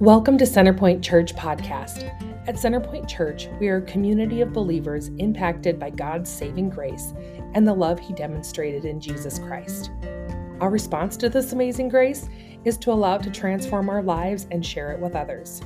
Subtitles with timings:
[0.00, 2.04] Welcome to Centerpoint Church Podcast.
[2.46, 7.14] At Centerpoint Church, we are a community of believers impacted by God's saving grace
[7.54, 9.90] and the love He demonstrated in Jesus Christ.
[10.60, 12.28] Our response to this amazing grace
[12.66, 15.62] is to allow it to transform our lives and share it with others.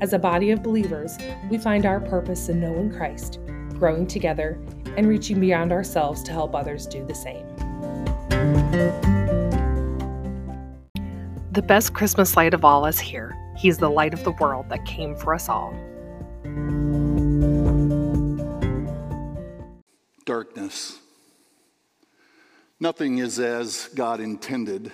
[0.00, 1.16] As a body of believers,
[1.48, 3.38] we find our purpose in knowing Christ,
[3.78, 4.60] growing together,
[4.96, 7.46] and reaching beyond ourselves to help others do the same.
[11.52, 13.39] The best Christmas light of all is here.
[13.60, 15.74] He's the light of the world that came for us all.
[20.24, 20.98] Darkness.
[22.80, 24.90] Nothing is as God intended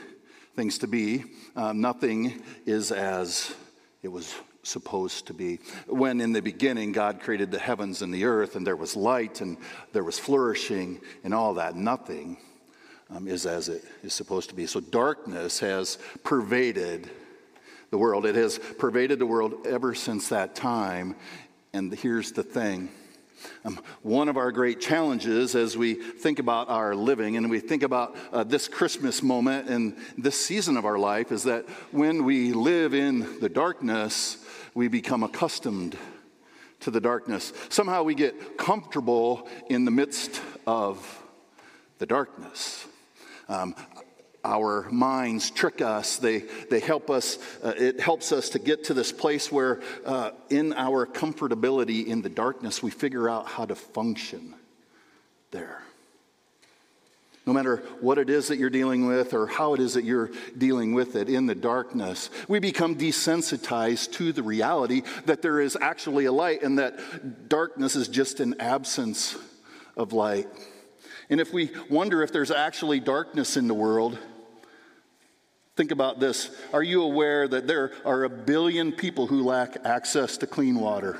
[0.57, 1.23] things to be.
[1.55, 3.55] Um, nothing is as
[4.03, 4.35] it was
[4.65, 5.61] supposed to be.
[5.87, 9.43] When in the beginning God created the heavens and the earth, and there was light
[9.43, 9.59] and
[9.93, 12.39] there was flourishing and all that, nothing
[13.11, 14.67] um, is as it is supposed to be.
[14.67, 17.09] So darkness has pervaded
[17.91, 18.27] the world.
[18.27, 21.17] It has pervaded the world ever since that time.
[21.73, 22.91] And here's the thing.
[23.65, 27.83] Um, one of our great challenges as we think about our living and we think
[27.83, 32.53] about uh, this Christmas moment and this season of our life is that when we
[32.53, 34.39] live in the darkness,
[34.75, 35.97] we become accustomed
[36.81, 37.53] to the darkness.
[37.69, 41.23] Somehow we get comfortable in the midst of
[41.99, 42.87] the darkness.
[43.49, 43.75] Um,
[44.47, 46.17] our minds trick us.
[46.19, 50.31] They, they help us, uh, it helps us to get to this place where, uh,
[50.49, 54.55] in our comfortability in the darkness, we figure out how to function
[55.51, 55.83] there.
[57.47, 60.31] No matter what it is that you're dealing with or how it is that you're
[60.59, 65.79] dealing with it in the darkness, we become desensitized to the reality that there is
[65.81, 69.37] actually a light and that darkness is just an absence
[69.97, 70.49] of light.
[71.31, 74.19] And if we wonder if there's actually darkness in the world,
[75.77, 76.51] Think about this.
[76.73, 81.19] Are you aware that there are a billion people who lack access to clean water?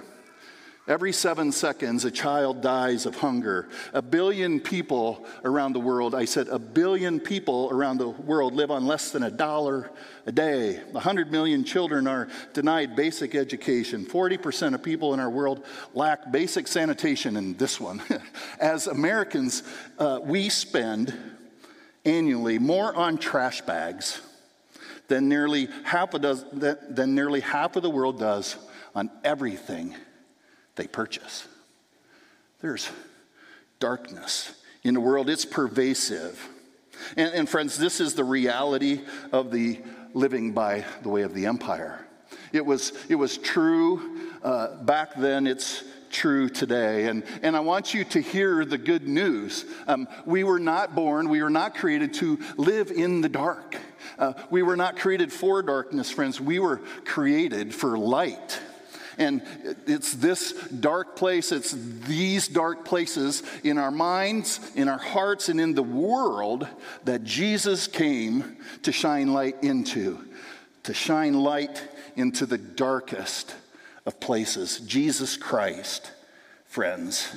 [0.89, 3.69] Every seven seconds, a child dies of hunger.
[3.93, 8.71] A billion people around the world, I said a billion people around the world live
[8.71, 9.91] on less than a dollar
[10.25, 10.81] a day.
[10.93, 14.07] 100 million children are denied basic education.
[14.07, 18.01] 40% of people in our world lack basic sanitation, and this one.
[18.61, 19.65] As Americans,
[19.99, 21.13] uh, we spend
[22.07, 24.23] annually more on trash bags
[25.09, 28.57] than nearly half of does, than nearly half of the world does
[28.95, 29.95] on everything
[30.77, 31.47] they purchase.
[32.61, 32.91] There's
[33.79, 34.53] darkness
[34.83, 36.49] in the world, it's pervasive.
[37.17, 39.03] And, and, friends, this is the reality
[39.33, 39.81] of the
[40.15, 42.07] living by the way of the empire.
[42.53, 47.09] It was, it was true uh, back then, it's true today.
[47.09, 49.65] And, and I want you to hear the good news.
[49.87, 53.77] Um, we were not born, we were not created to live in the dark.
[54.19, 56.41] Uh, we were not created for darkness, friends.
[56.41, 58.61] We were created for light.
[59.19, 59.43] And
[59.87, 61.75] it's this dark place, it's
[62.07, 66.69] these dark places in our minds, in our hearts, and in the world
[67.05, 70.23] that Jesus came to shine light into,
[70.83, 71.83] to shine light
[72.17, 73.55] into the darkest
[74.05, 74.81] of places.
[74.81, 76.13] Jesus Christ,
[76.67, 77.35] friends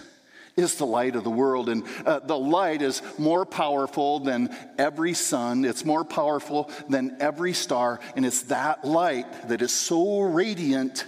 [0.60, 1.70] is the light of the world.
[1.70, 7.54] And uh, the light is more powerful than every sun, it's more powerful than every
[7.54, 8.00] star.
[8.16, 11.06] And it's that light that is so radiant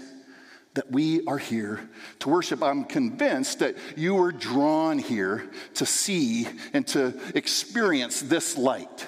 [0.73, 2.63] that we are here to worship.
[2.63, 9.05] I'm convinced that you were drawn here to see and to experience this light.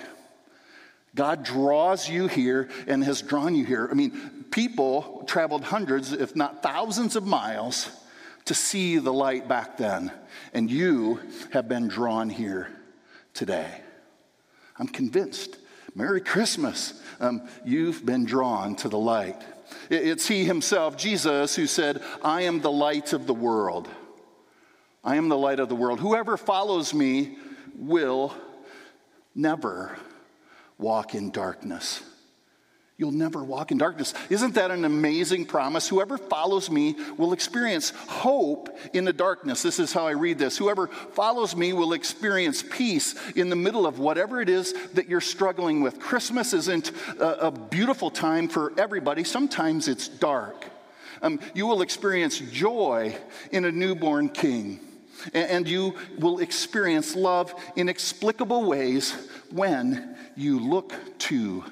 [1.15, 3.87] God draws you here and has drawn you here.
[3.89, 7.89] I mean, people traveled hundreds, if not thousands of miles
[8.45, 10.11] to see the light back then,
[10.53, 11.19] and you
[11.51, 12.69] have been drawn here
[13.33, 13.81] today.
[14.77, 15.57] I'm convinced.
[15.95, 17.01] Merry Christmas.
[17.19, 19.41] Um, you've been drawn to the light.
[19.89, 23.87] It's He Himself, Jesus, who said, I am the light of the world.
[25.03, 25.99] I am the light of the world.
[25.99, 27.37] Whoever follows me
[27.75, 28.33] will
[29.35, 29.97] never
[30.77, 32.01] walk in darkness
[32.95, 34.13] You'll never walk in darkness.
[34.30, 35.88] Isn't that an amazing promise?
[35.88, 39.63] Whoever follows me will experience hope in the darkness.
[39.63, 40.57] This is how I read this.
[40.57, 45.22] Whoever follows me will experience peace in the middle of whatever it is that you're
[45.22, 46.00] struggling with.
[46.00, 50.66] Christmas isn't a, a beautiful time for everybody, sometimes it's dark.
[51.24, 53.16] Um, you will experience joy
[53.51, 54.80] in a newborn king.
[55.34, 59.13] And you will experience love in inexplicable ways
[59.51, 61.63] when you look to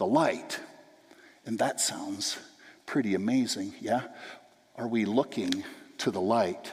[0.00, 0.58] the light.
[1.44, 2.38] And that sounds
[2.86, 4.04] pretty amazing, yeah?
[4.74, 5.62] Are we looking
[5.98, 6.72] to the light?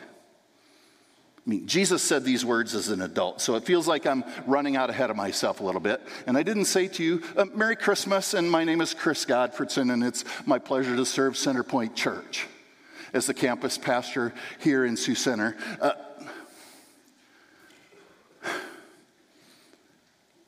[1.45, 4.77] I mean, Jesus said these words as an adult, so it feels like I'm running
[4.77, 6.01] out ahead of myself a little bit.
[6.25, 9.91] And I didn't say to you, uh, Merry Christmas, and my name is Chris Godfredson,
[9.91, 12.47] and it's my pleasure to serve Centerpoint Church
[13.11, 15.57] as the campus pastor here in Sioux Center.
[15.81, 15.91] Uh,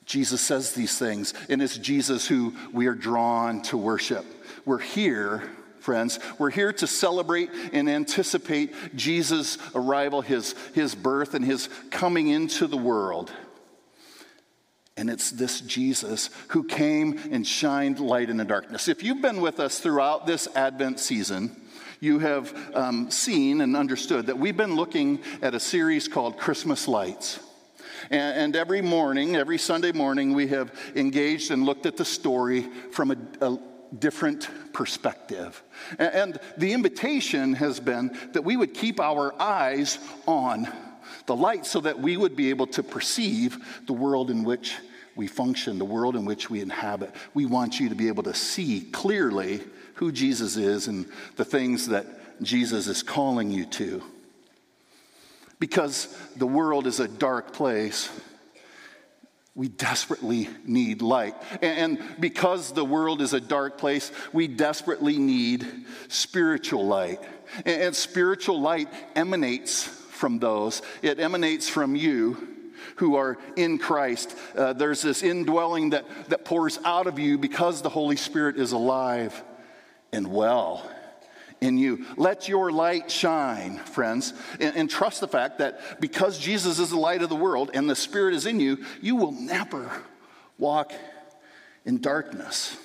[0.09, 4.25] Jesus says these things, and it's Jesus who we are drawn to worship.
[4.65, 5.43] We're here
[5.79, 6.19] friends.
[6.37, 12.67] We're here to celebrate and anticipate Jesus' arrival, his, his birth, and his coming into
[12.67, 13.31] the world.
[14.97, 18.87] And it's this Jesus who came and shined light in the darkness.
[18.87, 21.55] If you've been with us throughout this Advent season,
[22.01, 26.87] you have um, seen and understood that we've been looking at a series called Christmas
[26.87, 27.39] Lights.
[28.09, 32.67] And, and, every morning, every Sunday morning, we have engaged and looked at the story
[32.91, 33.59] from a, a,
[33.97, 35.63] different perspective.
[35.97, 39.97] And the invitation has been that we would keep our eyes
[40.27, 40.67] on
[41.25, 44.75] the light so that we would be able to perceive the world in which
[45.15, 47.13] we function, the world in which we inhabit.
[47.33, 49.61] We want you to be able to see clearly
[49.95, 52.05] who Jesus is and the things that
[52.41, 54.03] Jesus is calling you to.
[55.59, 58.09] Because the world is a dark place
[59.59, 61.35] we desperately need light.
[61.61, 65.67] And because the world is a dark place, we desperately need
[66.07, 67.19] spiritual light.
[67.65, 72.55] And spiritual light emanates from those, it emanates from you
[72.95, 74.33] who are in Christ.
[74.55, 78.71] Uh, there's this indwelling that, that pours out of you because the Holy Spirit is
[78.71, 79.43] alive
[80.13, 80.89] and well
[81.61, 82.05] in you.
[82.17, 86.99] Let your light shine, friends, and, and, trust the fact that because Jesus is the
[86.99, 89.91] light of the world and the Spirit is in you, you will never
[90.57, 90.93] walk
[91.85, 92.77] in darkness.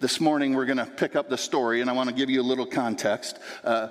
[0.00, 2.40] This morning, we're going to pick up the story, and I want to give you
[2.40, 3.38] a little context.
[3.62, 3.88] Uh,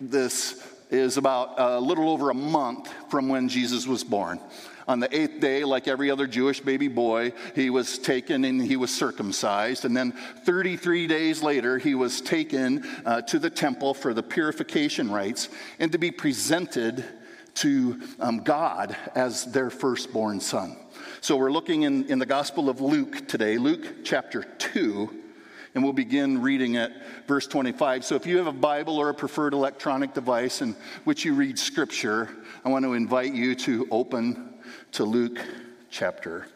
[0.00, 4.38] this is about a little over a month from when Jesus was born.
[4.86, 8.76] On the eighth day, like every other Jewish baby boy, he was taken and he
[8.76, 9.84] was circumcised.
[9.84, 10.12] And then
[10.44, 15.48] 33 days later, he was taken uh, to the temple for the purification rites
[15.78, 17.04] and to be presented
[17.54, 20.76] to um, God as their firstborn son.
[21.20, 25.20] So we're looking in, in the Gospel of Luke today, Luke chapter 2
[25.74, 26.92] and we'll begin reading at
[27.26, 28.04] verse 25.
[28.04, 31.58] So if you have a Bible or a preferred electronic device in which you read
[31.58, 32.28] Scripture,
[32.64, 34.53] I want to invite you to open
[34.94, 35.40] to Luke
[35.90, 36.46] chapter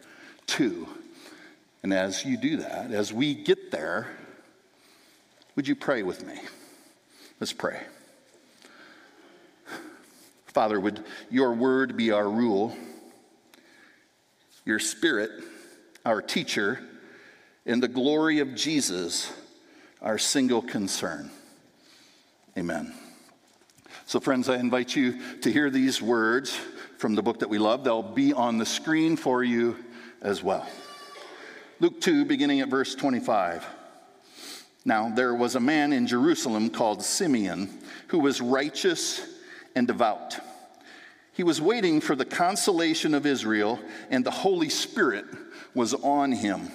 [0.47, 0.87] 2.
[1.83, 4.07] And as you do that, as we get there,
[5.57, 6.39] would you pray with me?
[7.41, 7.81] Let's pray.
[10.47, 12.77] Father, would your word be our rule,
[14.65, 15.31] your spirit,
[16.07, 16.81] our teacher,
[17.67, 19.33] and the glory of Jesus,
[20.01, 21.29] our single concern.
[22.57, 22.95] Amen.
[24.07, 26.57] So, friends, I invite you to hear these words
[26.99, 27.85] from the book that we love.
[27.85, 29.77] They'll be on the screen for you
[30.21, 30.69] as well.
[31.81, 33.65] Luke 2, beginning at verse 25.
[34.85, 37.71] Now, there was a man in Jerusalem called Simeon
[38.09, 39.25] who was righteous
[39.77, 40.39] and devout.
[41.33, 43.79] He was waiting for the consolation of Israel,
[44.11, 45.25] and the Holy Spirit
[45.75, 46.69] was on him.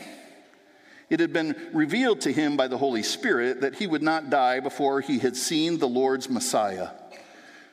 [1.09, 4.61] It had been revealed to him by the Holy Spirit that he would not die
[4.61, 6.89] before he had seen the Lord's Messiah.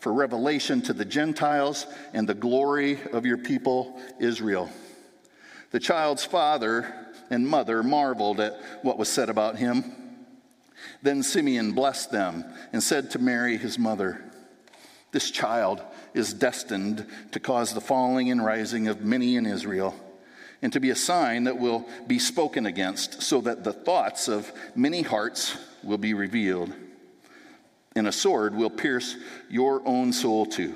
[0.00, 4.70] for revelation to the Gentiles and the glory of your people Israel.
[5.70, 6.92] The child's father
[7.28, 9.84] and mother marveled at what was said about him.
[11.02, 14.24] Then Simeon blessed them and said to Mary, his mother,
[15.12, 15.82] This child
[16.14, 19.94] is destined to cause the falling and rising of many in Israel,
[20.62, 24.50] and to be a sign that will be spoken against, so that the thoughts of
[24.74, 26.72] many hearts will be revealed
[27.96, 29.16] and a sword will pierce
[29.48, 30.74] your own soul too.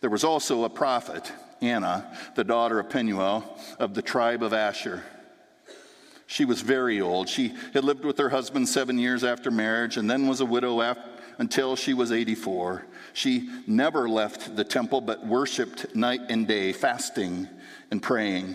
[0.00, 5.02] There was also a prophet, Anna, the daughter of Penuel of the tribe of Asher.
[6.26, 7.28] She was very old.
[7.28, 10.80] She had lived with her husband seven years after marriage and then was a widow
[10.80, 11.02] after,
[11.38, 12.84] until she was 84.
[13.14, 17.48] She never left the temple but worshiped night and day, fasting
[17.90, 18.54] and praying.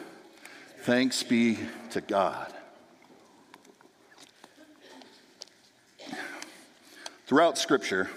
[0.81, 1.59] Thanks be
[1.91, 2.51] to God.
[7.27, 8.09] Throughout Scripture,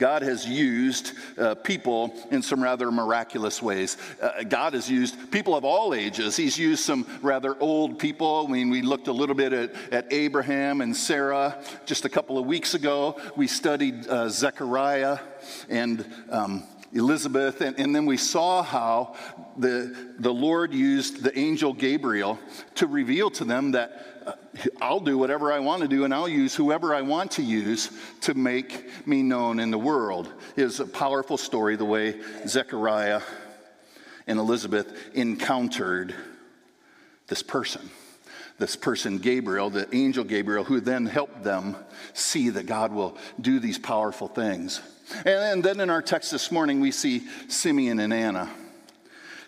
[0.00, 3.96] God has used uh, people in some rather miraculous ways.
[4.20, 6.36] Uh, God has used people of all ages.
[6.36, 8.44] He's used some rather old people.
[8.48, 12.38] I mean, we looked a little bit at, at Abraham and Sarah just a couple
[12.38, 13.20] of weeks ago.
[13.36, 15.20] We studied uh, Zechariah
[15.68, 19.14] and um, Elizabeth, and, and, then we saw how
[19.60, 22.38] the, the Lord used the angel Gabriel
[22.76, 24.32] to reveal to them that uh,
[24.80, 27.90] I'll do whatever I want to do, and I'll use whoever I want to use
[28.22, 30.32] to make me known in the world.
[30.56, 33.22] Is a powerful story the way Zechariah
[34.26, 36.14] and Elizabeth encountered
[37.28, 37.90] this person.
[38.58, 41.76] This person, Gabriel, the angel Gabriel, who then helped them
[42.12, 44.82] see that God will do these powerful things.
[45.24, 48.50] And then in our text this morning, we see Simeon and Anna.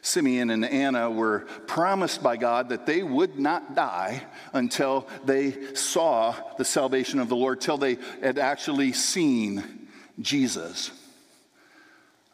[0.04, 6.34] Simeon and Anna were promised by God that they would not die until they saw
[6.58, 9.88] the salvation of the Lord, till they had actually seen
[10.20, 10.90] Jesus.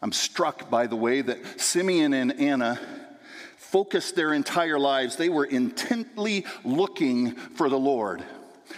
[0.01, 2.79] I'm struck by the way that Simeon and Anna
[3.57, 5.15] focused their entire lives.
[5.15, 8.23] They were intently looking for the Lord.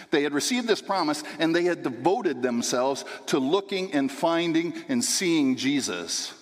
[0.09, 5.01] They had received this promise and they had devoted themselves to looking and finding and
[5.01, 6.33] seeing Jesus.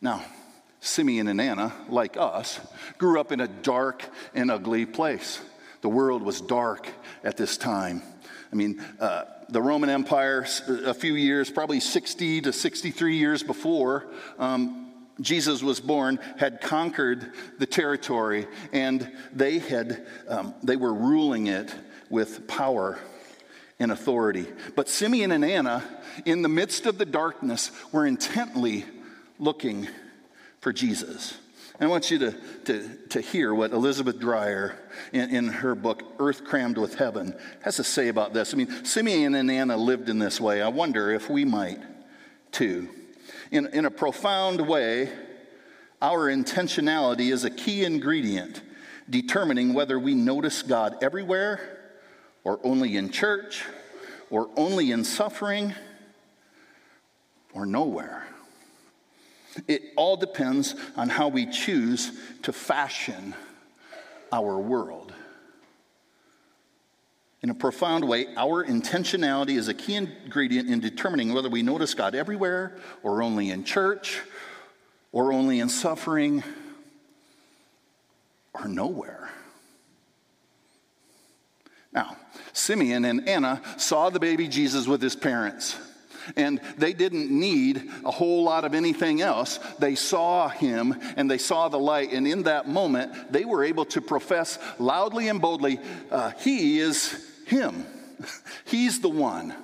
[0.00, 0.22] Now,
[0.88, 2.60] Simeon and Anna, like us,
[2.96, 4.04] grew up in a dark
[4.34, 5.40] and ugly place.
[5.82, 6.88] The world was dark
[7.22, 8.02] at this time.
[8.50, 10.46] I mean, uh, the Roman Empire,
[10.84, 14.06] a few years, probably 60 to 63 years before
[14.38, 21.48] um, Jesus was born, had conquered the territory, and they had um, they were ruling
[21.48, 21.74] it
[22.08, 22.98] with power
[23.80, 24.46] and authority.
[24.76, 25.82] But Simeon and Anna,
[26.24, 28.84] in the midst of the darkness, were intently
[29.38, 29.88] looking
[30.60, 31.36] for Jesus.
[31.78, 32.32] And I want you to,
[32.64, 34.76] to, to hear what Elizabeth Dreyer,
[35.12, 38.52] in, in her book, Earth Crammed with Heaven, has to say about this.
[38.52, 40.60] I mean, Simeon and Anna lived in this way.
[40.60, 41.80] I wonder if we might
[42.50, 42.88] too.
[43.50, 45.10] In, in a profound way,
[46.02, 48.60] our intentionality is a key ingredient
[49.08, 51.78] determining whether we notice God everywhere
[52.44, 53.64] or only in church,
[54.30, 55.74] or only in suffering,
[57.52, 58.26] or nowhere.
[59.66, 62.12] It all depends on how we choose
[62.42, 63.34] to fashion
[64.32, 65.12] our world.
[67.42, 71.94] In a profound way, our intentionality is a key ingredient in determining whether we notice
[71.94, 74.20] God everywhere, or only in church,
[75.12, 76.42] or only in suffering,
[78.52, 79.30] or nowhere.
[81.92, 82.16] Now,
[82.52, 85.76] Simeon and Anna saw the baby Jesus with his parents.
[86.36, 89.58] And they didn't need a whole lot of anything else.
[89.78, 92.12] They saw him and they saw the light.
[92.12, 95.80] And in that moment, they were able to profess loudly and boldly,
[96.10, 97.86] uh, He is him.
[98.64, 99.54] He's the one.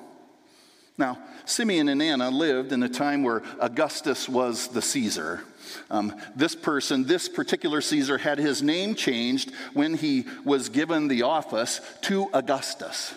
[0.96, 5.42] Now, Simeon and Anna lived in a time where Augustus was the Caesar.
[5.90, 11.22] Um, this person, this particular Caesar, had his name changed when he was given the
[11.22, 13.14] office to Augustus.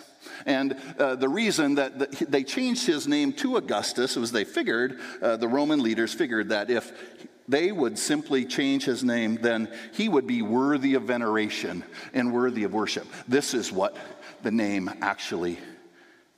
[0.48, 5.00] And uh, the reason that the, they changed his name to Augustus was they figured,
[5.22, 6.92] uh, the Roman leaders figured that if
[7.50, 12.64] they would simply change his name, then he would be worthy of veneration and worthy
[12.64, 13.08] of worship.
[13.28, 13.96] This is what
[14.42, 15.60] the name actually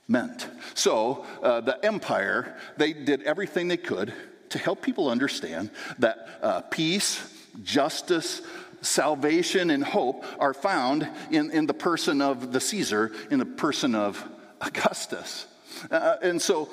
[0.08, 0.48] meant.
[0.74, 4.12] So uh, the empire, they did everything they could
[4.50, 8.42] to help people understand that uh, peace, justice,
[8.80, 13.94] salvation, and hope are found in, in the person of the Caesar, in the person
[13.94, 14.22] of
[14.60, 15.46] Augustus.
[15.90, 16.68] Uh, and so,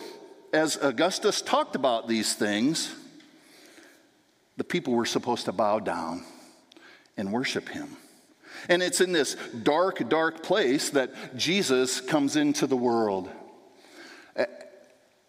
[0.53, 2.93] as Augustus talked about these things,
[4.57, 6.23] the people were supposed to bow down
[7.15, 7.97] and worship him.
[8.69, 13.29] And it's in this dark, dark place that Jesus comes into the world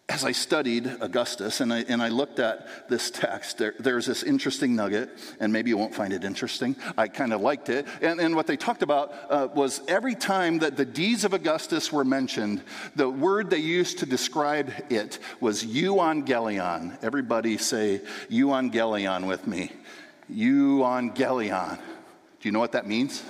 [0.09, 4.23] as I studied Augustus and I, and I looked at this text, there, there's this
[4.23, 6.75] interesting nugget, and maybe you won't find it interesting.
[6.97, 7.87] I kind of liked it.
[8.01, 11.93] And, and what they talked about uh, was every time that the deeds of Augustus
[11.93, 12.63] were mentioned,
[12.95, 16.97] the word they used to describe it was euangelion.
[17.03, 18.01] Everybody say
[18.31, 19.71] euangelion with me.
[20.31, 21.77] Euangelion.
[21.77, 23.21] Do you know what that means?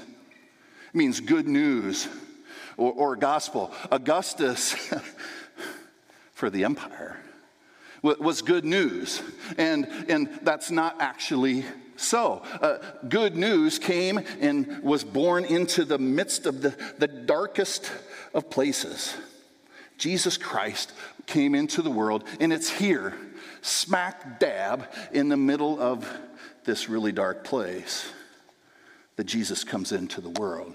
[0.94, 2.08] It means good news
[2.78, 3.74] or, or gospel.
[3.92, 4.76] Augustus.
[6.40, 7.18] for the empire
[8.02, 9.22] was good news.
[9.58, 11.66] And, and that's not actually
[11.98, 12.42] so.
[12.62, 12.78] Uh,
[13.10, 17.92] good news came and was born into the midst of the, the darkest
[18.34, 19.16] of places.
[19.98, 20.94] Jesus Christ
[21.26, 23.14] came into the world, and it's here,
[23.62, 26.10] smack dab in the middle of
[26.64, 28.10] this really dark place,
[29.18, 30.74] that Jesus comes into the world.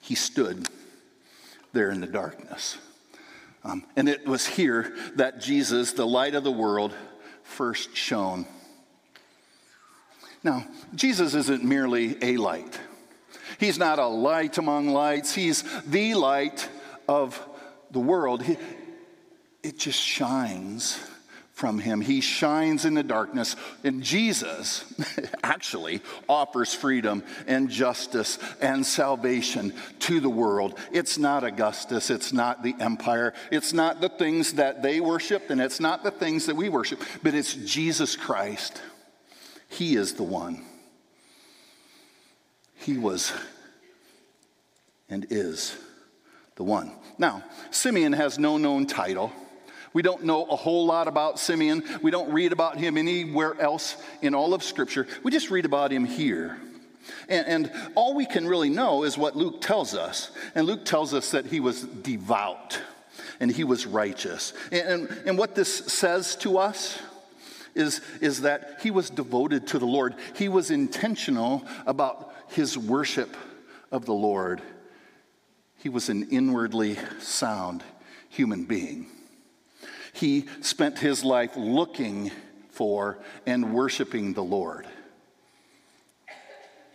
[0.00, 0.66] He stood
[1.76, 2.78] there in the darkness.
[3.62, 6.94] Um, and it was here that Jesus, the light of the world,
[7.42, 8.46] first shone.
[10.42, 10.64] Now,
[10.94, 12.80] Jesus isn't merely a light.
[13.58, 15.34] He's not a light among lights.
[15.34, 16.68] He's the light
[17.08, 17.40] of
[17.90, 18.44] the world.
[19.62, 20.98] It just shines
[21.56, 22.02] from him.
[22.02, 23.56] He shines in the darkness.
[23.82, 24.84] And Jesus
[25.42, 30.78] actually offers freedom and justice and salvation to the world.
[30.92, 35.58] It's not Augustus, it's not the empire, it's not the things that they worship, and
[35.58, 38.82] it's not the things that we worship, but it's Jesus Christ.
[39.70, 40.62] He is the one.
[42.74, 43.32] He was
[45.08, 45.74] and is
[46.56, 46.92] the one.
[47.16, 49.32] Now, Simeon has no known title.
[49.96, 51.82] We don't know a whole lot about Simeon.
[52.02, 55.06] We don't read about him anywhere else in all of Scripture.
[55.22, 56.58] We just read about him here.
[57.30, 60.32] And, and, all we can really know is what Luke tells us.
[60.54, 62.78] And Luke tells us that he was devout
[63.40, 64.52] and he was righteous.
[64.70, 67.00] And, and, and what this says to us
[67.74, 73.34] is, is that he was devoted to the Lord, he was intentional about his worship
[73.90, 74.60] of the Lord.
[75.78, 77.82] He was an inwardly sound
[78.28, 79.06] human being.
[80.16, 82.30] He spent his life looking
[82.70, 84.86] for and worshiping the Lord.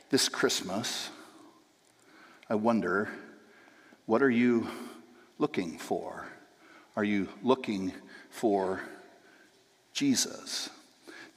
[0.10, 1.12] This Christmas,
[2.50, 3.10] I wonder,
[4.08, 4.68] what are you
[5.38, 6.26] looking for?
[6.96, 7.94] Are you looking
[8.32, 8.82] for
[9.94, 10.72] Jesus?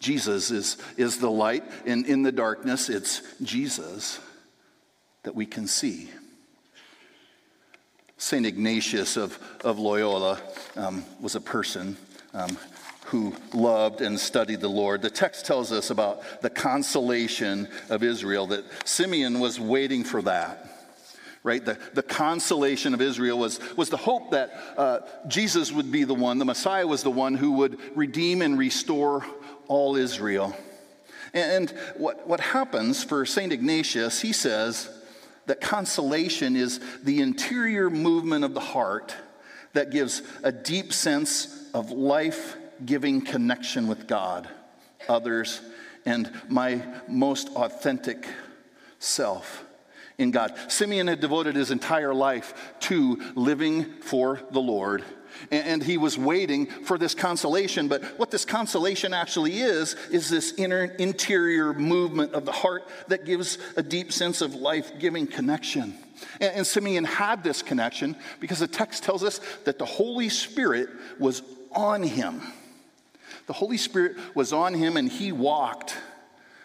[0.01, 4.21] Jesus is, is the light, and in the darkness, it's Jesus
[5.23, 6.09] that we can see.
[8.17, 8.47] St.
[8.47, 10.41] Ignatius of, of Loyola
[10.77, 11.97] um, was a person
[12.33, 12.57] um,
[13.07, 15.03] who loved and studied the Lord.
[15.03, 20.71] The text tells us about the consolation of Israel, that Simeon was waiting for that.
[21.43, 21.63] Right?
[21.63, 26.15] The, the consolation of Israel was, was the hope that uh, Jesus would be the
[26.15, 29.27] one, the Messiah was the one who would redeem and restore
[29.69, 30.57] all Israel.
[31.35, 33.53] And, and what, what happens for St.
[33.53, 34.89] Ignatius, he says,
[35.47, 39.15] that consolation is the interior movement of the heart
[39.73, 44.49] that gives a deep sense of life giving connection with God,
[45.09, 45.61] others,
[46.07, 48.27] and my most authentic
[48.99, 49.65] self
[50.19, 50.55] in God.
[50.69, 55.05] Simeon had devoted his entire life to living for the Lord
[55.51, 57.89] and he was waiting for this consolation.
[57.89, 63.25] But what this consolation actually is, is this inner interior movement of the heart that
[63.25, 65.95] gives a deep sense of life giving connection.
[66.41, 71.43] And, Simeon had this connection because the text tells us that the Holy Spirit was
[71.73, 72.41] on him.
[73.47, 75.97] The Holy Spirit was on him and he walked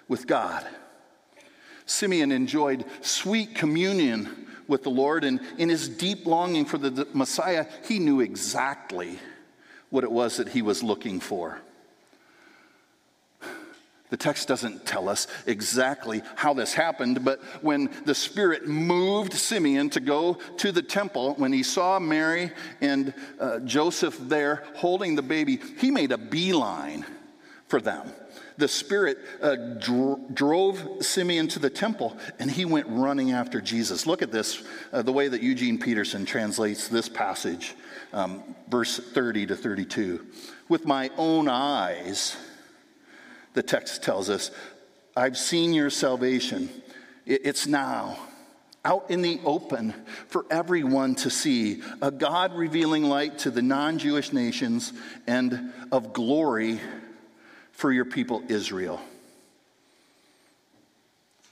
[0.08, 0.66] with God.
[1.86, 7.66] Simeon enjoyed sweet communion with the Lord, and in his deep longing for the Messiah,
[7.88, 9.20] he knew exactly
[9.90, 11.60] what it was that he was looking for.
[14.10, 19.90] The text doesn't tell us exactly how this happened, but when the Spirit moved Simeon
[19.92, 22.52] to go to the temple, when he saw Mary
[22.82, 27.06] and uh, Joseph there holding the baby, he made a beeline
[27.70, 28.12] for them
[28.60, 34.06] the Spirit uh, dro- drove Simeon to the temple and he went running after Jesus.
[34.06, 37.74] Look at this, uh, the way that Eugene Peterson translates this passage,
[38.12, 40.26] um, verse 30 to 32.
[40.68, 42.36] With my own eyes,
[43.54, 44.52] the text tells us,
[45.16, 46.70] I've seen your salvation.
[47.26, 48.20] It's now
[48.86, 49.94] out in the open
[50.28, 54.94] for everyone to see, a God revealing light to the non Jewish nations
[55.28, 56.80] and of glory
[57.80, 59.00] for your people Israel.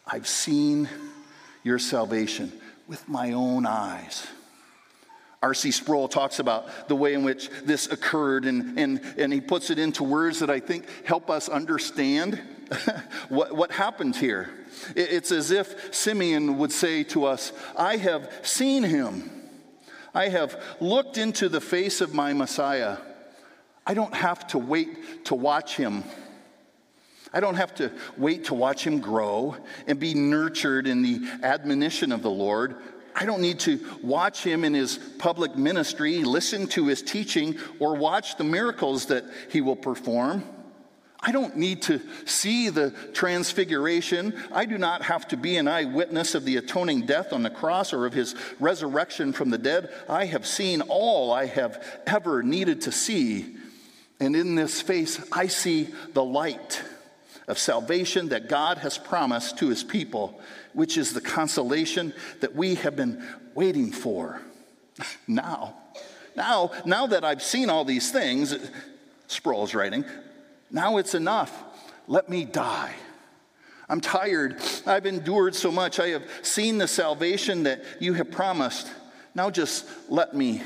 [0.06, 0.90] I've seen
[1.64, 2.52] your salvation
[2.86, 4.28] with my own eyes.
[5.42, 5.72] R.C.
[5.72, 9.80] Sproul talks about the way in which this occurred, and, and, and he puts it
[9.80, 12.42] into words that I think help us understand
[13.30, 14.50] what, what happened here.
[14.98, 19.32] It's as if Simeon would say to us, I have seen him.
[20.14, 22.98] I have looked into the face of my Messiah.
[23.88, 26.04] I don't have to wait to watch him.
[27.34, 29.56] I don't have to wait to watch him grow
[29.88, 32.76] and be nurtured in the admonition of the Lord.
[33.16, 37.96] I don't need to watch him in his public ministry, listen to his teaching, or
[37.96, 40.44] watch the miracles that he will perform.
[41.20, 44.36] I don't need to see the transfiguration.
[44.52, 47.92] I do not have to be an eyewitness of the atoning death on the cross
[47.92, 49.92] or of his resurrection from the dead.
[50.08, 53.57] I have seen all I have ever needed to see.
[54.20, 56.82] And in this face, I see the light
[57.48, 60.40] of salvation that God has promised to his people,
[60.74, 64.42] which is the consolation that we have been waiting for.
[65.28, 65.76] Now,
[66.36, 68.56] now, now that I've seen all these things,
[69.28, 70.06] Sproul's writing,
[70.72, 71.64] now it's enough.
[72.08, 72.94] Let me die.
[73.90, 74.58] I'm tired.
[74.86, 76.00] I've endured so much.
[76.00, 78.92] I have seen the salvation that you have promised.
[79.34, 80.62] Now just let me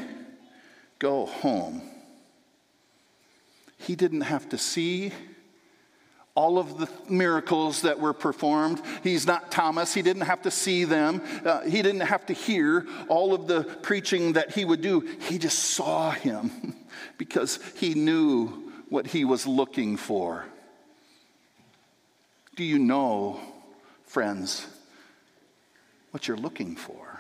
[0.98, 1.91] go home.
[3.86, 5.12] He didn't have to see
[6.34, 8.82] all of the miracles that were performed.
[9.04, 9.94] He's not Thomas.
[9.94, 11.22] He didn't have to see them.
[11.44, 15.02] Uh, he didn't have to hear all of the preaching that he would do.
[15.02, 16.76] He just saw him
[17.18, 20.46] because he knew what he was looking for.
[22.56, 23.40] Do you know,
[24.06, 24.68] friends,
[26.12, 27.20] what you're looking for?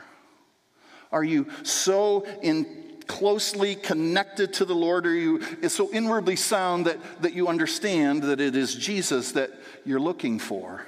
[1.12, 2.81] Are you so in
[3.12, 5.06] closely connected to the Lord?
[5.06, 9.52] Are you is so inwardly sound that, that you understand that it is Jesus that
[9.86, 10.86] you're looking for?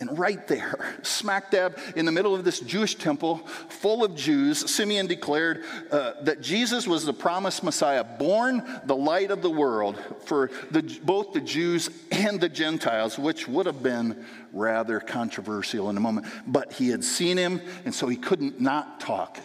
[0.00, 3.36] And right there, smack dab in the middle of this Jewish temple
[3.68, 9.30] full of Jews, Simeon declared uh, that Jesus was the promised Messiah, born the light
[9.30, 14.24] of the world for the, both the Jews and the Gentiles, which would have been
[14.52, 16.26] rather controversial in a moment.
[16.48, 19.38] But he had seen him, and so he couldn't not talk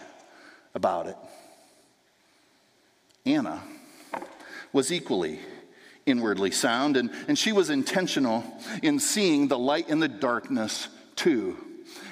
[0.76, 1.16] about it.
[3.24, 3.62] Anna
[4.72, 5.40] was equally
[6.04, 8.44] inwardly sound, and, and she was intentional
[8.82, 11.56] in seeing the light in the darkness too.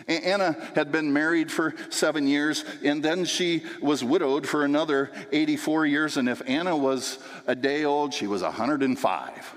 [0.09, 5.87] Anna had been married for seven years, and then she was widowed for another 84
[5.87, 6.17] years.
[6.17, 9.55] And if Anna was a day old, she was 105.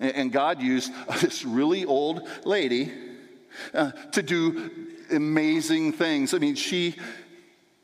[0.00, 2.92] And God used this really old lady
[3.72, 4.70] uh, to do
[5.10, 6.34] amazing things.
[6.34, 6.96] I mean, she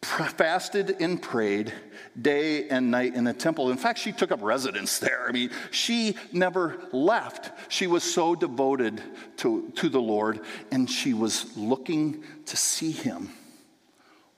[0.03, 1.73] fasted and prayed
[2.21, 3.71] day and night in the temple.
[3.71, 5.27] In fact, she took up residence there.
[5.29, 7.51] I mean, she never left.
[7.71, 9.03] She was so devoted
[9.39, 13.31] to, to the Lord, and she was looking to see him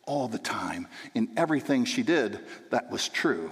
[0.04, 0.88] all the time.
[1.14, 3.50] In everything she did, that was true.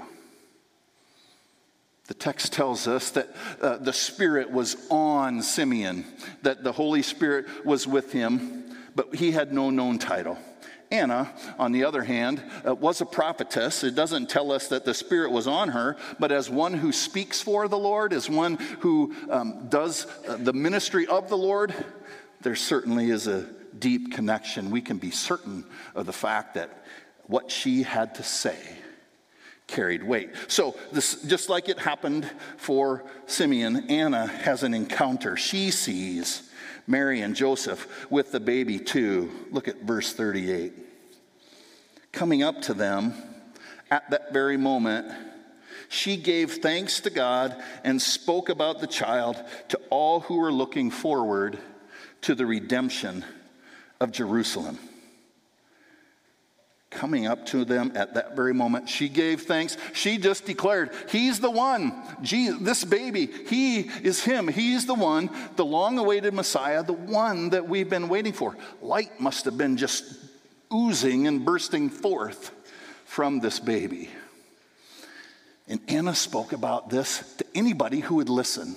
[2.09, 3.29] The text tells us that
[3.63, 6.05] uh, the Spirit was on Simeon,
[6.43, 8.65] that the Holy Spirit was with him,
[8.97, 10.37] but he had no known title.
[10.91, 13.85] Anna, on the other hand, uh, was a prophetess.
[13.85, 17.41] It doesn't tell us that the Spirit was on her, but as one who speaks
[17.41, 21.73] for the Lord, as one who um, does uh, the ministry of the Lord,
[22.41, 23.49] there certainly is a
[23.79, 24.73] deep connection.
[24.73, 26.85] We can be certain of the fact that
[27.27, 28.59] what she had to say
[29.69, 30.31] carried weight.
[30.49, 35.37] So, this, just like it happened for Simeon, Anna has an encounter.
[35.37, 36.50] She sees
[36.91, 39.31] Mary and Joseph with the baby too.
[39.51, 40.73] Look at verse 38.
[42.13, 43.15] Coming up to them
[43.91, 45.13] at that very moment,
[45.89, 50.91] she gave thanks to God and spoke about the child to all who were looking
[50.91, 51.59] forward
[52.23, 53.25] to the redemption
[54.01, 54.79] of Jerusalem
[56.91, 58.89] coming up to them at that very moment.
[58.89, 59.77] She gave thanks.
[59.93, 61.95] She just declared, He's the one.
[62.21, 64.49] Jesus, this baby, He is Him.
[64.49, 68.57] He's the one, the long awaited Messiah, the one that we've been waiting for.
[68.83, 70.05] Light must have been just
[70.73, 72.51] oozing and bursting forth
[73.05, 74.11] from this baby.
[75.69, 78.77] And Anna spoke about this to anybody who would listen.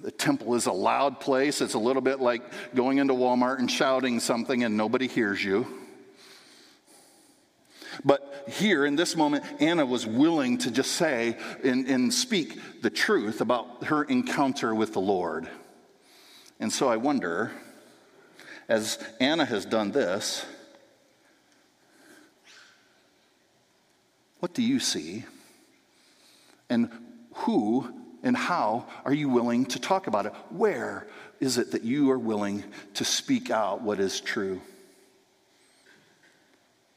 [0.00, 1.60] The temple is a loud place.
[1.60, 2.42] It's a little bit like
[2.74, 5.66] going into Walmart and shouting something and nobody hears you.
[8.04, 12.90] But here in this moment, Anna was willing to just say and, and speak the
[12.90, 15.48] truth about her encounter with the Lord.
[16.60, 17.52] And so I wonder,
[18.68, 20.46] as Anna has done this,
[24.40, 25.24] what do you see?
[26.70, 26.90] And
[27.34, 27.88] who
[28.22, 30.32] and how are you willing to talk about it?
[30.48, 31.06] Where
[31.40, 34.62] is it that you are willing to speak out what is true?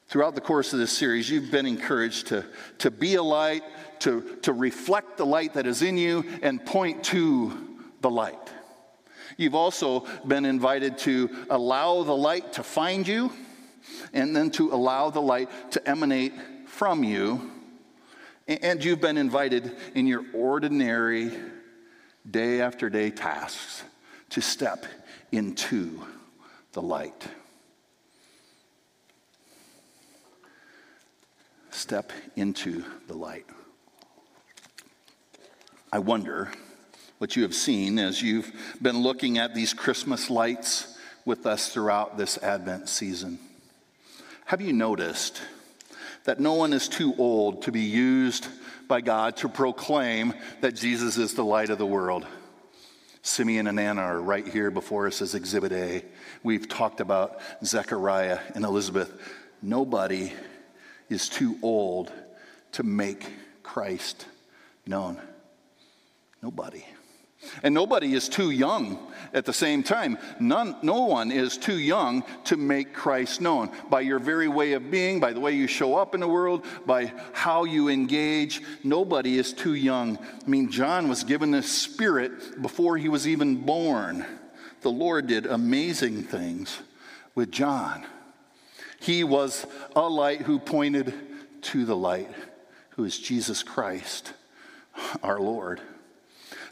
[0.07, 2.45] Throughout the course of this series, you've been encouraged to,
[2.77, 3.63] to be a light,
[3.99, 8.39] to, to reflect the light that is in you, and point to the light.
[9.35, 13.31] You've also been invited to allow the light to find you,
[14.13, 16.33] and then to allow the light to emanate
[16.67, 17.51] from you.
[18.47, 21.33] And you've been invited in your ordinary,
[22.29, 23.83] day after day tasks
[24.29, 24.85] to step
[25.33, 26.01] into
[26.71, 27.27] the light.
[31.77, 33.45] Step into the light.
[35.93, 36.49] I wonder
[37.19, 42.17] what you have seen as you've been looking at these Christmas lights with us throughout
[42.17, 43.37] this Advent season.
[44.45, 45.39] Have you noticed
[46.23, 48.47] that no one is too old to be used
[48.87, 52.25] by God to proclaim that Jesus is the light of the world?
[53.21, 56.03] Simeon and Anna are right here before us as Exhibit A.
[56.41, 59.13] We've talked about Zechariah and Elizabeth.
[59.61, 60.33] Nobody
[61.09, 62.11] is too old
[62.73, 63.27] to make
[63.63, 64.25] Christ
[64.85, 65.19] known.
[66.41, 66.85] Nobody.
[67.61, 68.97] And nobody is too young
[69.33, 70.17] at the same time.
[70.39, 73.69] None, no one is too young to make Christ known.
[73.89, 76.65] By your very way of being, by the way you show up in the world,
[76.85, 80.17] by how you engage, nobody is too young.
[80.17, 84.25] I mean, John was given the Spirit before he was even born.
[84.81, 86.79] The Lord did amazing things
[87.35, 88.05] with John.
[88.99, 91.13] He was a light who pointed
[91.61, 92.29] to the light,
[92.91, 94.33] who is Jesus Christ,
[95.23, 95.81] our Lord.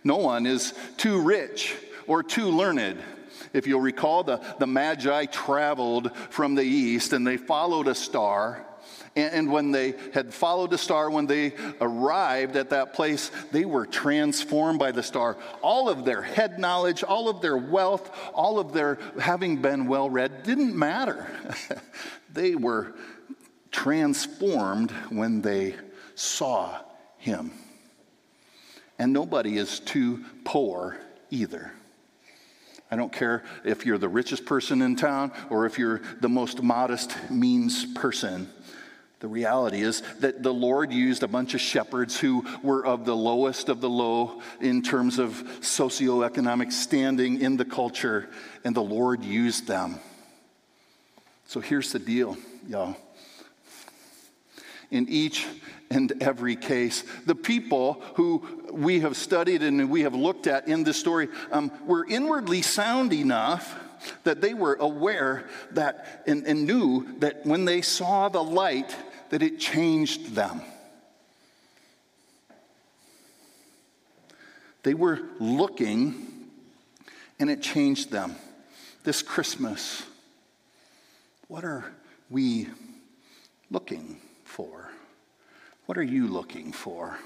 [0.03, 1.75] No one is too rich
[2.07, 2.99] or too learned.
[3.53, 8.64] If you'll recall, the, the Magi traveled from the east and they followed a star.
[9.17, 13.85] And, when they had followed the star, when they arrived at that place, they were
[13.85, 15.37] transformed by the star.
[15.61, 20.09] All of their head knowledge, all of their wealth, all of their having been well
[20.09, 21.27] read didn't matter.
[22.33, 22.93] they were
[23.71, 25.75] transformed when they
[26.15, 26.77] saw
[27.17, 27.51] him.
[28.99, 30.97] And nobody is too poor
[31.29, 31.71] either.
[32.91, 36.61] I don't care if you're the richest person in town or if you're the most
[36.61, 38.49] modest means person.
[39.19, 43.15] The reality is that the Lord used a bunch of shepherds who were of the
[43.15, 48.29] lowest of the low in terms of socioeconomic standing in the culture,
[48.63, 49.99] and the Lord used them.
[51.47, 52.97] So here's the deal, y'all.
[54.91, 55.47] In each
[55.89, 57.03] and every case.
[57.25, 61.71] The people who we have studied and we have looked at in this story um,
[61.85, 63.79] were inwardly sound enough
[64.23, 68.95] that they were aware that and, and knew that when they saw the light
[69.29, 70.61] that it changed them.
[74.83, 76.49] They were looking
[77.39, 78.35] and it changed them.
[79.03, 80.03] This christmas
[81.47, 81.85] what are
[82.29, 82.67] we
[83.69, 84.89] looking for?
[85.85, 87.17] What are you looking for?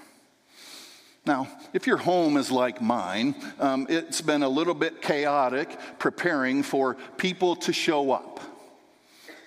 [1.30, 6.64] Now, if your home is like mine, um, it's been a little bit chaotic preparing
[6.64, 8.40] for people to show up.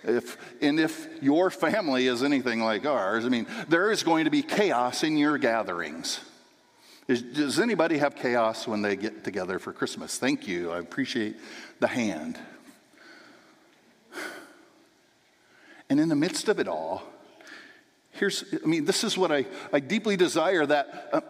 [0.05, 4.31] If, and if your family is anything like ours, I mean, there is going to
[4.31, 6.21] be chaos in your gatherings.
[7.09, 10.19] Is, does anybody have chaos when they get together for Christmas?
[10.19, 10.71] Thank you.
[10.71, 11.35] I appreciate
[11.81, 12.39] the hand.
[15.91, 17.03] And in the midst of it all,
[18.13, 21.21] here's, I mean, this is what I, I deeply desire that, uh,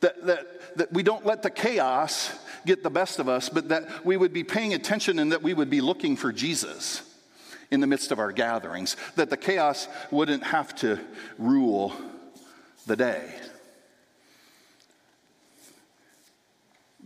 [0.00, 2.32] that, that, that we don't let the chaos
[2.66, 5.54] get the best of us, but that we would be paying attention and that we
[5.54, 7.02] would be looking for Jesus
[7.70, 10.98] in the midst of our gatherings, that the chaos wouldn't have to
[11.38, 11.92] rule
[12.86, 13.34] the day.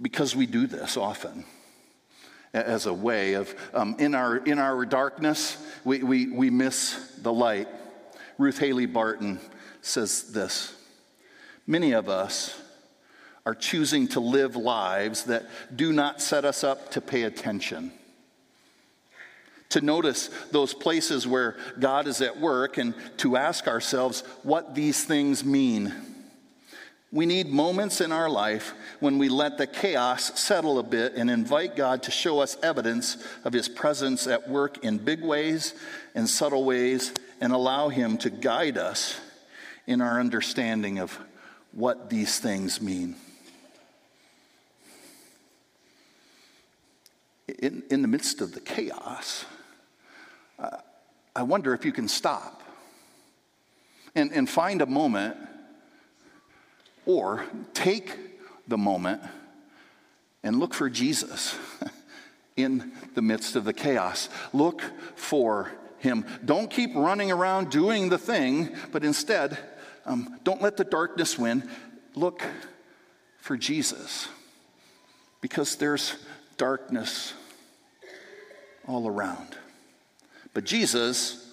[0.00, 1.44] Because we do this often
[2.52, 7.32] as a way of, um, in, our, in our darkness, we, we, we miss the
[7.32, 7.68] light.
[8.38, 9.40] Ruth Haley Barton
[9.80, 10.74] says this
[11.66, 12.60] Many of us
[13.44, 17.92] are choosing to live lives that do not set us up to pay attention.
[19.70, 25.04] To notice those places where God is at work and to ask ourselves what these
[25.04, 25.92] things mean.
[27.10, 31.30] We need moments in our life when we let the chaos settle a bit and
[31.30, 35.74] invite God to show us evidence of His presence at work in big ways
[36.14, 39.18] and subtle ways and allow Him to guide us
[39.86, 41.18] in our understanding of
[41.72, 43.16] what these things mean.
[47.58, 49.44] In, in the midst of the chaos,
[50.58, 50.78] uh,
[51.34, 52.62] I wonder if you can stop
[54.14, 55.36] and, and find a moment
[57.06, 58.16] or take
[58.68, 59.22] the moment
[60.42, 61.56] and look for Jesus
[62.56, 64.28] in the midst of the chaos.
[64.52, 64.82] Look
[65.16, 66.26] for him.
[66.44, 69.58] Don't keep running around doing the thing, but instead,
[70.04, 71.68] um, don't let the darkness win.
[72.14, 72.42] Look
[73.38, 74.28] for Jesus
[75.40, 76.16] because there's
[76.56, 77.34] darkness
[78.86, 79.56] all around.
[80.54, 81.50] But Jesus,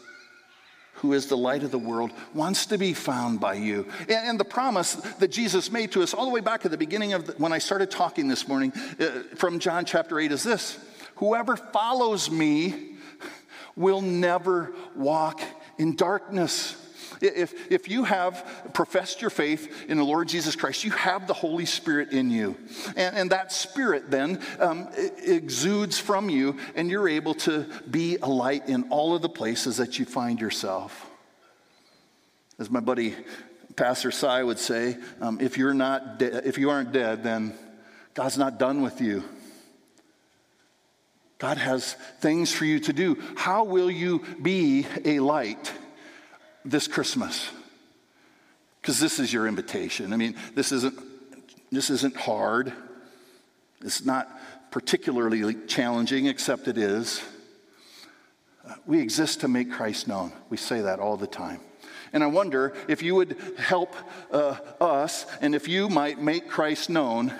[0.95, 3.87] who is the light of the world, wants to be found by you.
[4.09, 7.13] And, the promise that Jesus made to us all the way back at the beginning
[7.13, 10.77] of the, when I started talking this morning uh, from John chapter 8 is this
[11.15, 12.95] Whoever follows me
[13.75, 15.41] will never walk
[15.77, 16.75] in darkness.
[17.21, 21.33] If, if you have professed your faith in the Lord Jesus Christ, you have the
[21.33, 22.55] Holy Spirit in you.
[22.95, 28.27] And, and that Spirit then um, exudes from you, and you're able to be a
[28.27, 31.09] light in all of the places that you find yourself.
[32.57, 33.15] As my buddy
[33.79, 37.53] Pastor Sai would say, um, if, you're not de- if you aren't dead, then
[38.13, 39.23] God's not done with you.
[41.37, 43.17] God has things for you to do.
[43.37, 45.71] How will you be a light
[46.65, 47.49] this Christmas?
[48.81, 50.13] Because this is your invitation.
[50.13, 50.97] I mean, this isn't,
[51.71, 52.73] this isn't hard.
[53.81, 54.29] It's not
[54.71, 57.21] particularly challenging, except it is.
[58.85, 60.31] We exist to make Christ known.
[60.49, 61.59] We say that all the time.
[62.13, 63.95] And I wonder if you would help
[64.31, 67.33] uh, us and if you might make Christ known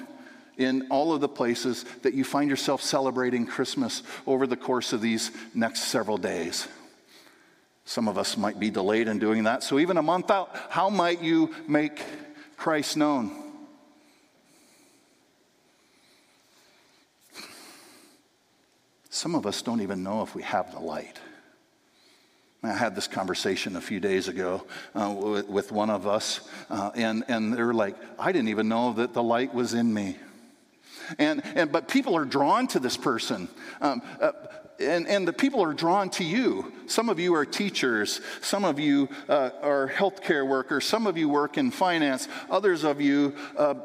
[0.57, 5.01] in all of the places that you find yourself celebrating Christmas over the course of
[5.01, 6.67] these next several days.
[7.89, 9.63] Some of us might be delayed in doing that.
[9.63, 11.99] So, even a month out, how might you make
[12.55, 13.31] Christ known?
[19.09, 21.19] Some of us don't even know if we have the light.
[22.61, 27.23] I had this conversation a few days ago uh, with, one of us, uh, and,
[27.27, 30.15] and they're like, I didn't even know that the light was in me.
[31.17, 33.49] And, and, but people are drawn to this person.
[33.81, 34.31] Um, uh,
[34.79, 36.71] and, and the people are drawn to you.
[36.87, 38.21] Some of you are teachers.
[38.41, 40.85] Some of you uh, are healthcare workers.
[40.85, 42.27] Some of you work in finance.
[42.49, 43.75] Others of you, uh,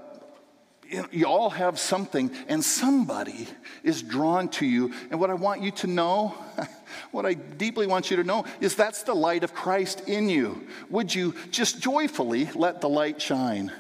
[0.89, 3.49] you, you all have something, and somebody
[3.83, 4.93] is drawn to you.
[5.11, 6.35] And what I want you to know,
[7.11, 10.67] what I deeply want you to know, is that's the light of Christ in you.
[10.91, 13.73] Would you just joyfully let the light shine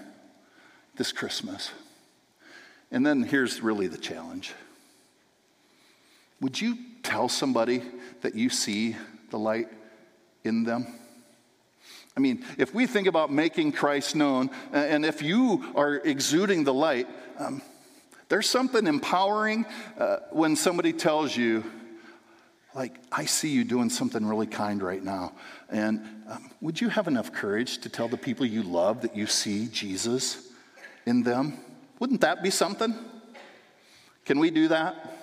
[0.96, 1.70] this Christmas?
[2.90, 4.52] And then here's really the challenge
[6.40, 7.82] Would you tell somebody
[8.22, 8.96] that you see
[9.30, 9.68] the light
[10.44, 10.86] in them?
[12.16, 16.72] I mean, if we think about making Christ known, and if you are exuding the
[16.72, 17.60] light, um,
[18.28, 19.66] there's something empowering
[19.98, 21.64] uh, when somebody tells you,
[22.74, 25.32] like, I see you doing something really kind right now.
[25.68, 29.26] And um, would you have enough courage to tell the people you love that you
[29.26, 30.48] see Jesus
[31.06, 31.58] in them?
[31.98, 32.94] Wouldn't that be something?
[34.24, 35.14] Can we do that?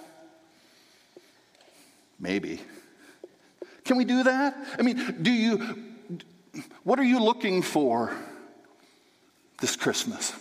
[2.20, 2.62] Maybe.
[3.84, 4.56] Can we do that?
[4.78, 5.78] I mean, do you,
[6.84, 8.16] what are you looking for
[9.60, 10.34] this Christmas?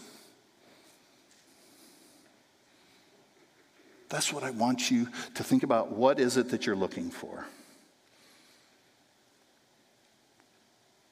[4.10, 5.92] That's what I want you to think about.
[5.92, 7.46] What is it that you're looking for?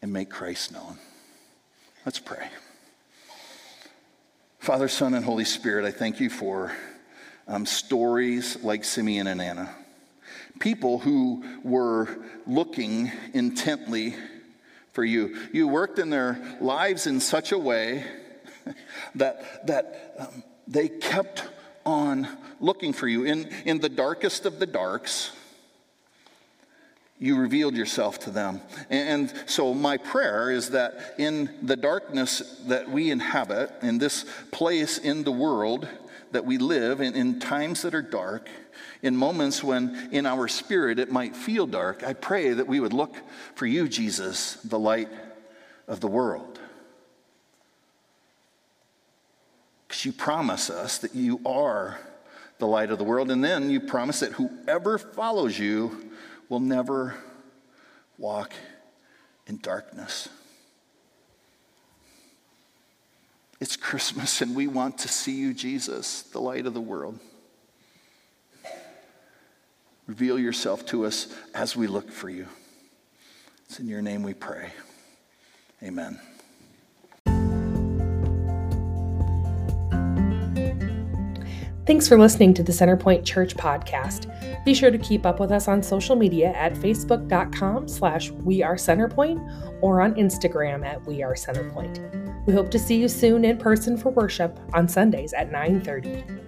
[0.02, 0.98] And make Christ known.
[2.04, 2.48] Let's pray.
[4.58, 6.72] Father, Son, and Holy Spirit, I thank you for
[7.46, 9.74] um, stories like Simeon and Anna.
[10.58, 12.08] People who were
[12.44, 14.16] looking intently
[14.92, 15.38] for you.
[15.52, 18.04] You worked in their lives in such a way
[19.14, 21.44] that, that um, they kept
[21.86, 22.28] on
[22.60, 23.24] looking for you.
[23.24, 25.30] In, in the darkest of the darks,
[27.18, 28.60] you revealed yourself to them.
[28.90, 34.98] And so, my prayer is that in the darkness that we inhabit, in this place
[34.98, 35.88] in the world
[36.30, 38.48] that we live, in, in times that are dark,
[39.02, 42.92] in moments when in our spirit it might feel dark, I pray that we would
[42.92, 43.16] look
[43.54, 45.08] for you, Jesus, the light
[45.88, 46.60] of the world.
[49.88, 51.98] Because you promise us that you are
[52.58, 56.10] the light of the world, and then you promise that whoever follows you
[56.48, 57.14] will never
[58.16, 58.52] walk
[59.46, 60.28] in darkness.
[63.60, 67.18] It's Christmas, and we want to see you, Jesus, the light of the world.
[70.06, 72.46] Reveal yourself to us as we look for you.
[73.66, 74.70] It's in your name we pray.
[75.82, 76.18] Amen.
[81.88, 84.26] Thanks for listening to the Centerpoint Church podcast.
[84.62, 88.74] Be sure to keep up with us on social media at facebook.com slash we are
[88.74, 89.40] centerpoint
[89.80, 92.44] or on Instagram at we are centerpoint.
[92.44, 96.47] We hope to see you soon in person for worship on Sundays at 930.